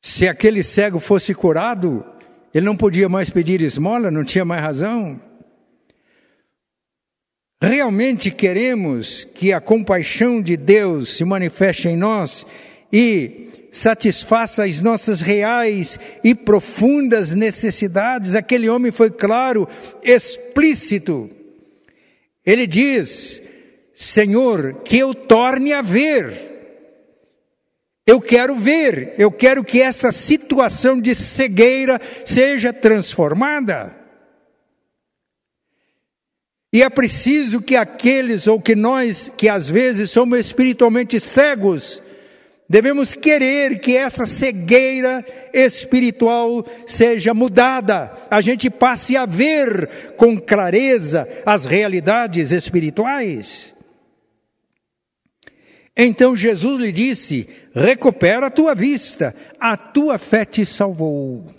Se 0.00 0.28
aquele 0.28 0.62
cego 0.62 1.00
fosse 1.00 1.34
curado, 1.34 2.06
ele 2.54 2.64
não 2.64 2.76
podia 2.76 3.08
mais 3.08 3.28
pedir 3.28 3.60
esmola, 3.60 4.08
não 4.08 4.22
tinha 4.22 4.44
mais 4.44 4.62
razão. 4.62 5.20
Realmente 7.60 8.30
queremos 8.30 9.24
que 9.24 9.52
a 9.52 9.60
compaixão 9.60 10.40
de 10.40 10.56
Deus 10.56 11.16
se 11.16 11.24
manifeste 11.24 11.88
em 11.88 11.96
nós 11.96 12.46
e 12.92 13.48
satisfaça 13.72 14.64
as 14.64 14.80
nossas 14.80 15.20
reais 15.20 15.98
e 16.22 16.34
profundas 16.34 17.32
necessidades. 17.32 18.34
Aquele 18.34 18.68
homem 18.68 18.92
foi 18.92 19.10
claro, 19.10 19.66
explícito 20.02 21.30
ele 22.44 22.66
diz: 22.66 23.42
Senhor, 23.94 24.82
que 24.84 24.98
eu 24.98 25.14
torne 25.14 25.72
a 25.72 25.82
ver. 25.82 26.50
Eu 28.04 28.20
quero 28.20 28.56
ver, 28.56 29.14
eu 29.16 29.30
quero 29.30 29.62
que 29.62 29.80
essa 29.80 30.10
situação 30.10 31.00
de 31.00 31.14
cegueira 31.14 32.00
seja 32.24 32.72
transformada. 32.72 33.96
E 36.72 36.82
é 36.82 36.90
preciso 36.90 37.62
que 37.62 37.76
aqueles 37.76 38.48
ou 38.48 38.60
que 38.60 38.74
nós, 38.74 39.30
que 39.36 39.48
às 39.48 39.68
vezes 39.68 40.10
somos 40.10 40.40
espiritualmente 40.40 41.20
cegos, 41.20 42.02
devemos 42.72 43.12
querer 43.14 43.80
que 43.80 43.98
essa 43.98 44.26
cegueira 44.26 45.22
espiritual 45.52 46.64
seja 46.86 47.34
mudada, 47.34 48.14
a 48.30 48.40
gente 48.40 48.70
passe 48.70 49.14
a 49.14 49.26
ver 49.26 50.14
com 50.16 50.40
clareza 50.40 51.28
as 51.44 51.66
realidades 51.66 52.50
espirituais. 52.50 53.74
Então 55.94 56.34
Jesus 56.34 56.80
lhe 56.80 56.90
disse: 56.90 57.46
recupera 57.74 58.46
a 58.46 58.50
tua 58.50 58.74
vista, 58.74 59.34
a 59.60 59.76
tua 59.76 60.18
fé 60.18 60.46
te 60.46 60.64
salvou. 60.64 61.54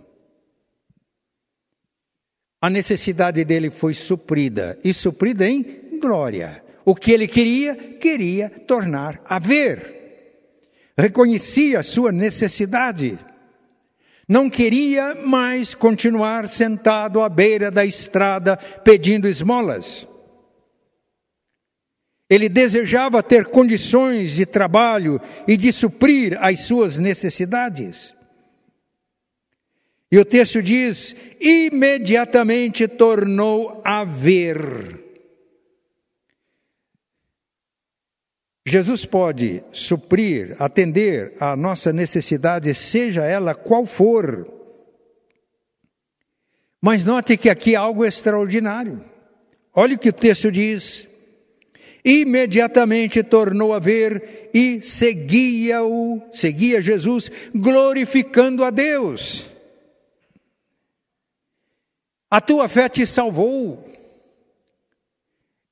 A 2.60 2.72
necessidade 2.72 3.46
dele 3.46 3.70
foi 3.70 3.94
suprida, 3.94 4.80
e 4.84 4.92
suprida 4.92 5.48
em 5.48 6.00
glória. 6.02 6.64
O 6.84 6.96
que 6.96 7.12
ele 7.12 7.28
queria, 7.28 7.76
queria 7.76 8.50
tornar 8.50 9.22
a 9.26 9.38
ver. 9.38 10.03
Reconhecia 10.98 11.80
a 11.80 11.84
sua 11.84 12.12
necessidade. 12.12 13.18
Não 14.28 14.50
queria 14.50 15.16
mais 15.16 15.74
continuar 15.74 16.48
sentado 16.48 17.22
à 17.22 17.28
beira 17.28 17.70
da 17.70 17.86
estrada 17.86 18.56
pedindo 18.56 19.28
esmolas. 19.28 20.08
Ele 22.30 22.48
desejava 22.48 23.22
ter 23.22 23.46
condições 23.46 24.32
de 24.32 24.46
trabalho 24.46 25.20
e 25.48 25.58
de 25.58 25.74
suprir 25.74 26.38
as 26.42 26.62
suas 26.62 26.98
necessidades. 26.98 28.14
E 30.12 30.18
o 30.18 30.24
texto 30.24 30.62
diz: 30.62 31.16
imediatamente 31.40 32.88
tornou 32.88 33.82
a 33.84 34.04
ver. 34.06 35.03
Jesus 38.66 39.06
pode 39.06 39.64
suprir, 39.72 40.56
atender 40.58 41.34
a 41.40 41.56
nossa 41.56 41.92
necessidade, 41.92 42.74
seja 42.74 43.24
ela 43.26 43.54
qual 43.54 43.86
for. 43.86 44.48
Mas 46.82 47.04
note 47.04 47.36
que 47.36 47.50
aqui 47.50 47.76
há 47.76 47.82
algo 47.82 48.06
extraordinário. 48.06 49.04
Olha 49.76 49.96
o 49.96 50.00
que 50.00 50.10
o 50.10 50.14
texto 50.14 50.52
diz. 50.52 51.08
Imediatamente 52.06 53.24
tornou 53.24 53.74
a 53.74 53.80
ver 53.80 54.50
e 54.54 54.82
seguia-o, 54.82 56.22
seguia 56.32 56.82
Jesus, 56.82 57.32
glorificando 57.54 58.64
a 58.64 58.70
Deus. 58.70 59.46
A 62.30 62.42
tua 62.42 62.68
fé 62.68 62.90
te 62.90 63.06
salvou. 63.06 63.90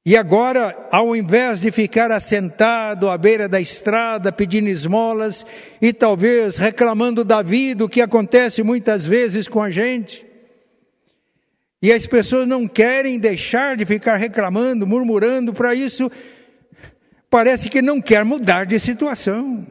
E 0.04 0.18
agora, 0.18 0.88
ao 0.92 1.16
invés 1.16 1.62
de 1.62 1.72
ficar 1.72 2.12
assentado 2.12 3.10
à 3.10 3.18
beira 3.18 3.48
da 3.48 3.62
estrada 3.62 4.32
pedindo 4.32 4.68
esmolas 4.68 5.46
e 5.80 5.94
talvez 5.94 6.58
reclamando 6.58 7.24
da 7.24 7.44
vida, 7.44 7.86
o 7.86 7.90
que 7.90 8.02
acontece 8.02 8.64
muitas 8.64 9.06
vezes 9.06 9.48
com 9.48 9.62
a 9.62 9.70
gente, 9.70 10.26
e 11.82 11.92
as 11.92 12.06
pessoas 12.06 12.48
não 12.48 12.68
querem 12.68 13.20
deixar 13.20 13.76
de 13.76 13.86
ficar 13.86 14.16
reclamando, 14.18 14.86
murmurando, 14.86 15.54
para 15.54 15.74
isso 15.74 16.12
parece 17.30 17.70
que 17.70 17.82
não 17.82 18.00
quer 18.00 18.24
mudar 18.24 18.66
de 18.66 18.80
situação. 18.80 19.66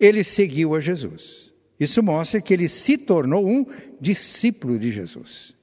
Ele 0.00 0.22
seguiu 0.22 0.74
a 0.74 0.80
Jesus. 0.80 1.50
Isso 1.78 2.02
mostra 2.02 2.40
que 2.40 2.54
ele 2.54 2.68
se 2.68 2.96
tornou 2.96 3.46
um 3.46 3.66
discípulo 4.00 4.78
de 4.78 4.90
Jesus. 4.90 5.54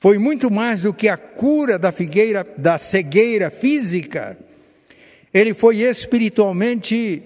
Foi 0.00 0.18
muito 0.18 0.50
mais 0.50 0.82
do 0.82 0.94
que 0.94 1.08
a 1.08 1.16
cura 1.16 1.78
da 1.78 1.90
figueira, 1.90 2.46
da 2.56 2.78
cegueira 2.78 3.50
física. 3.50 4.38
Ele 5.34 5.52
foi 5.52 5.78
espiritualmente 5.78 7.22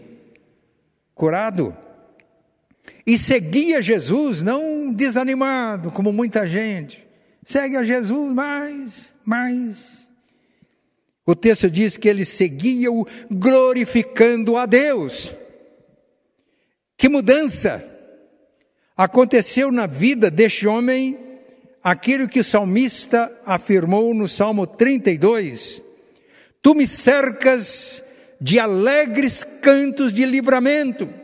curado 1.15 1.77
e 3.07 3.19
seguia 3.19 3.83
Jesus, 3.83 4.43
não 4.43 4.93
desanimado, 4.93 5.91
como 5.91 6.13
muita 6.13 6.47
gente. 6.47 7.05
Segue 7.45 7.77
a 7.77 7.83
Jesus 7.83 8.33
mais, 8.33 9.15
mais. 9.25 10.07
O 11.27 11.35
texto 11.35 11.71
diz 11.71 11.97
que 11.97 12.09
ele 12.09 12.25
seguia-o 12.25 13.07
glorificando 13.31 14.57
a 14.57 14.67
Deus. 14.67 15.35
Que 16.97 17.09
mudança 17.09 17.85
aconteceu 18.97 19.73
na 19.73 19.87
vida 19.87 20.31
deste 20.31 20.67
homem, 20.67 21.19
aquilo 21.83 22.29
que 22.29 22.41
o 22.41 22.45
salmista 22.45 23.31
afirmou 23.45 24.15
no 24.15 24.29
Salmo 24.29 24.67
32. 24.67 25.83
Tu 26.61 26.75
me 26.75 26.87
cercas 26.87 28.03
de 28.41 28.59
alegres 28.59 29.45
cantos 29.61 30.13
de 30.13 30.25
livramento 30.25 31.23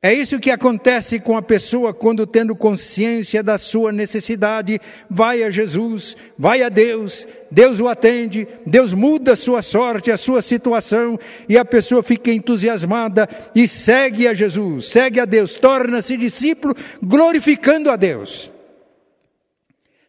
é 0.00 0.14
isso 0.14 0.38
que 0.38 0.52
acontece 0.52 1.18
com 1.18 1.36
a 1.36 1.42
pessoa 1.42 1.92
quando, 1.92 2.24
tendo 2.24 2.54
consciência 2.54 3.42
da 3.42 3.58
sua 3.58 3.90
necessidade, 3.90 4.80
vai 5.10 5.42
a 5.42 5.50
Jesus, 5.50 6.16
vai 6.38 6.62
a 6.62 6.68
Deus, 6.68 7.26
Deus 7.50 7.80
o 7.80 7.88
atende, 7.88 8.46
Deus 8.64 8.92
muda 8.92 9.32
a 9.32 9.36
sua 9.36 9.60
sorte, 9.60 10.12
a 10.12 10.16
sua 10.16 10.40
situação, 10.40 11.18
e 11.48 11.58
a 11.58 11.64
pessoa 11.64 12.00
fica 12.04 12.30
entusiasmada 12.30 13.28
e 13.52 13.66
segue 13.66 14.28
a 14.28 14.34
Jesus, 14.34 14.88
segue 14.88 15.18
a 15.18 15.24
Deus, 15.24 15.56
torna-se 15.56 16.16
discípulo, 16.16 16.76
glorificando 17.02 17.90
a 17.90 17.96
Deus. 17.96 18.52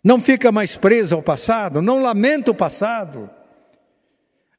Não 0.03 0.21
fica 0.21 0.51
mais 0.51 0.75
preso 0.75 1.15
ao 1.15 1.21
passado, 1.21 1.81
não 1.81 2.01
lamenta 2.01 2.51
o 2.51 2.55
passado. 2.55 3.29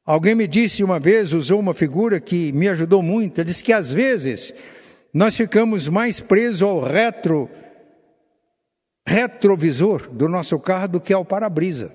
Alguém 0.04 0.34
me 0.34 0.46
disse 0.46 0.84
uma 0.84 0.98
vez, 0.98 1.32
usou 1.32 1.58
uma 1.60 1.72
figura 1.72 2.20
que 2.20 2.52
me 2.52 2.68
ajudou 2.68 3.02
muito, 3.02 3.44
disse 3.44 3.62
que 3.62 3.72
às 3.72 3.90
vezes 3.90 4.52
nós 5.12 5.34
ficamos 5.36 5.88
mais 5.88 6.20
presos 6.20 6.62
ao 6.62 6.80
retro, 6.80 7.48
retrovisor 9.06 10.08
do 10.10 10.28
nosso 10.28 10.58
carro 10.58 10.88
do 10.88 11.00
que 11.00 11.12
ao 11.12 11.24
para-brisa. 11.24 11.94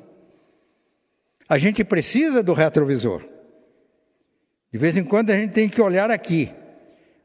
A 1.47 1.57
gente 1.57 1.83
precisa 1.83 2.41
do 2.41 2.53
retrovisor. 2.53 3.21
De 4.71 4.79
vez 4.79 4.97
em 4.97 5.03
quando 5.03 5.29
a 5.29 5.37
gente 5.37 5.51
tem 5.51 5.69
que 5.69 5.81
olhar 5.81 6.09
aqui. 6.09 6.51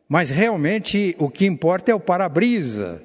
Mas 0.09 0.28
realmente 0.28 1.16
o 1.18 1.30
que 1.30 1.46
importa 1.46 1.92
é 1.92 1.94
o 1.94 2.00
para-brisa, 2.00 3.02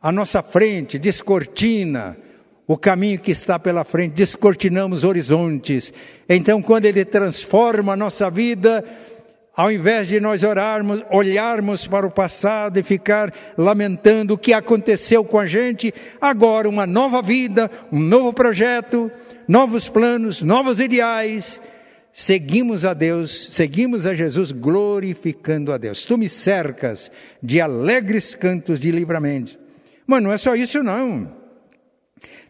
a 0.00 0.12
nossa 0.12 0.42
frente, 0.42 0.98
descortina, 0.98 2.16
o 2.66 2.76
caminho 2.76 3.20
que 3.20 3.30
está 3.30 3.58
pela 3.58 3.84
frente, 3.84 4.14
descortinamos 4.14 5.04
horizontes. 5.04 5.92
Então, 6.28 6.60
quando 6.60 6.86
Ele 6.86 7.04
transforma 7.04 7.92
a 7.92 7.96
nossa 7.96 8.28
vida, 8.28 8.84
ao 9.56 9.70
invés 9.70 10.08
de 10.08 10.18
nós 10.18 10.42
orarmos, 10.42 11.02
olharmos 11.10 11.86
para 11.86 12.06
o 12.06 12.10
passado 12.10 12.78
e 12.78 12.82
ficar 12.82 13.32
lamentando 13.56 14.34
o 14.34 14.38
que 14.38 14.52
aconteceu 14.52 15.24
com 15.24 15.38
a 15.38 15.46
gente, 15.46 15.94
agora 16.20 16.68
uma 16.68 16.86
nova 16.86 17.22
vida, 17.22 17.70
um 17.92 18.00
novo 18.00 18.32
projeto, 18.32 19.10
novos 19.46 19.88
planos, 19.88 20.42
novos 20.42 20.80
ideais. 20.80 21.60
Seguimos 22.12 22.84
a 22.84 22.94
Deus, 22.94 23.48
seguimos 23.52 24.06
a 24.06 24.14
Jesus 24.14 24.50
glorificando 24.50 25.72
a 25.72 25.78
Deus. 25.78 26.04
Tu 26.04 26.18
me 26.18 26.28
cercas 26.28 27.10
de 27.42 27.60
alegres 27.60 28.34
cantos 28.34 28.80
de 28.80 28.90
livramento. 28.90 29.56
Mas 30.06 30.22
não 30.22 30.32
é 30.32 30.38
só 30.38 30.54
isso 30.56 30.82
não. 30.82 31.45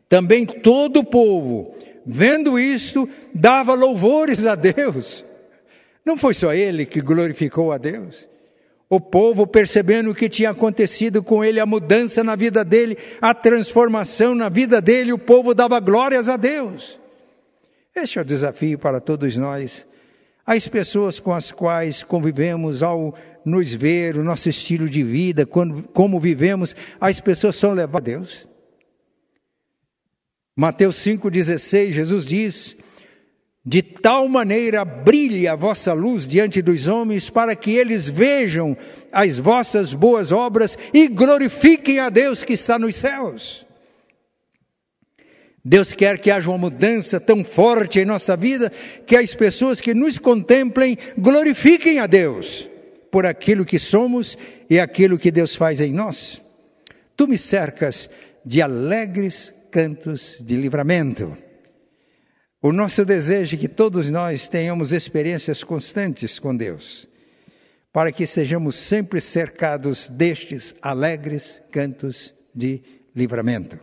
Também 0.09 0.47
todo 0.47 1.01
o 1.01 1.05
povo, 1.05 1.75
vendo 2.05 2.59
isto, 2.59 3.09
dava 3.35 3.75
louvores 3.75 4.45
a 4.45 4.55
Deus. 4.55 5.25
Não 6.05 6.17
foi 6.17 6.35
só 6.35 6.55
ele 6.55 6.87
que 6.87 7.01
glorificou 7.01 7.73
a 7.73 7.79
Deus. 7.79 8.29
O 8.89 9.01
povo, 9.01 9.49
percebendo 9.49 10.11
o 10.11 10.15
que 10.15 10.29
tinha 10.29 10.51
acontecido 10.51 11.21
com 11.21 11.45
ele, 11.45 11.59
a 11.59 11.67
mudança 11.67 12.23
na 12.23 12.37
vida 12.37 12.65
dele, 12.65 12.97
a 13.21 13.35
transformação 13.35 14.33
na 14.33 14.49
vida 14.49 14.81
dele, 14.81 15.13
o 15.13 15.19
povo 15.19 15.53
dava 15.53 15.81
glórias 15.81 16.29
a 16.29 16.37
Deus. 16.37 17.01
Este 17.93 18.21
é 18.21 18.23
o 18.23 18.25
desafio 18.25 18.79
para 18.79 19.01
todos 19.01 19.37
nós. 19.37 19.85
As 20.47 20.69
pessoas 20.69 21.19
com 21.19 21.33
as 21.33 21.51
quais 21.51 22.05
convivemos, 22.05 22.81
ao 22.81 23.13
nos 23.45 23.73
ver, 23.73 24.17
o 24.17 24.23
nosso 24.23 24.49
estilo 24.49 24.89
de 24.89 25.03
vida, 25.03 25.45
quando, 25.45 25.83
como 25.93 26.21
vivemos, 26.21 26.77
as 27.01 27.19
pessoas 27.19 27.57
são 27.57 27.73
levadas 27.73 27.97
a 27.97 28.19
Deus. 28.19 28.56
Mateus 30.57 30.97
5,16, 30.97 31.93
Jesus 31.93 32.25
diz: 32.25 32.77
de 33.69 33.83
tal 33.83 34.29
maneira 34.29 34.85
brilhe 34.85 35.49
a 35.49 35.57
vossa 35.57 35.93
luz 35.93 36.25
diante 36.25 36.63
dos 36.63 36.87
homens, 36.87 37.29
para 37.29 37.57
que 37.57 37.73
eles 37.73 38.09
vejam 38.09 38.77
as 39.11 39.41
vossas 39.41 39.93
boas 39.93 40.31
obras 40.31 40.79
e 40.95 41.09
glorifiquem 41.09 41.99
a 41.99 42.09
Deus 42.09 42.45
que 42.45 42.53
está 42.53 42.79
nos 42.79 42.95
céus. 42.95 43.67
Deus 45.65 45.93
quer 45.93 46.17
que 46.21 46.31
haja 46.31 46.49
uma 46.49 46.57
mudança 46.57 47.19
tão 47.19 47.45
forte 47.45 47.99
em 47.99 48.05
nossa 48.05 48.37
vida 48.37 48.71
que 49.05 49.17
as 49.17 49.35
pessoas 49.35 49.81
que 49.81 49.93
nos 49.93 50.17
contemplem 50.17 50.97
glorifiquem 51.19 51.99
a 51.99 52.07
Deus 52.07 52.71
por 53.11 53.27
aquilo 53.27 53.65
que 53.65 53.81
somos 53.81 54.39
e 54.71 54.79
aquilo 54.79 55.19
que 55.19 55.33
Deus 55.33 55.57
faz 55.57 55.81
em 55.81 55.93
nós. 55.93 56.41
Tu 57.17 57.27
me 57.27 57.37
cercas 57.37 58.09
de 58.45 58.63
alegres 58.63 59.53
cantos 59.77 60.39
de 60.41 60.57
livramento. 60.57 61.37
O 62.63 62.73
nosso 62.73 63.05
desejo 63.05 63.57
é 63.57 63.59
que 63.59 63.69
todos 63.69 64.09
nós 64.09 64.49
tenhamos 64.49 64.91
experiências 64.91 65.63
constantes 65.63 66.39
com 66.39 66.57
Deus, 66.57 67.07
para 67.93 68.11
que 68.11 68.27
sejamos 68.27 68.75
sempre 68.75 69.21
cercados 69.21 70.09
destes 70.09 70.75
alegres 70.81 71.61
cantos 71.71 72.33
de 72.55 72.81
livramento. 73.15 73.79